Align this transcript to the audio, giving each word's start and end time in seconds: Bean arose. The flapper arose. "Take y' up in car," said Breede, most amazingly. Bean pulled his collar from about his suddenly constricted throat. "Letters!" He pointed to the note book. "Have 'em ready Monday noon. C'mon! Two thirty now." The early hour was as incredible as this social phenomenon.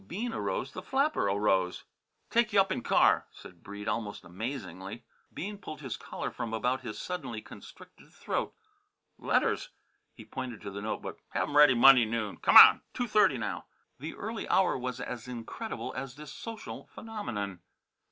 Bean 0.07 0.33
arose. 0.33 0.71
The 0.71 0.81
flapper 0.81 1.25
arose. 1.29 1.83
"Take 2.31 2.51
y' 2.51 2.57
up 2.59 2.71
in 2.71 2.81
car," 2.81 3.27
said 3.29 3.61
Breede, 3.61 3.85
most 3.85 4.25
amazingly. 4.25 5.05
Bean 5.31 5.59
pulled 5.59 5.81
his 5.81 5.95
collar 5.95 6.31
from 6.31 6.55
about 6.55 6.81
his 6.81 6.97
suddenly 6.97 7.39
constricted 7.39 8.11
throat. 8.11 8.55
"Letters!" 9.19 9.69
He 10.15 10.25
pointed 10.25 10.59
to 10.61 10.71
the 10.71 10.81
note 10.81 11.03
book. 11.03 11.19
"Have 11.33 11.49
'em 11.49 11.55
ready 11.55 11.75
Monday 11.75 12.05
noon. 12.05 12.37
C'mon! 12.37 12.81
Two 12.95 13.07
thirty 13.07 13.37
now." 13.37 13.65
The 13.99 14.15
early 14.15 14.49
hour 14.49 14.75
was 14.75 14.99
as 14.99 15.27
incredible 15.27 15.93
as 15.95 16.15
this 16.15 16.33
social 16.33 16.87
phenomenon. 16.87 17.59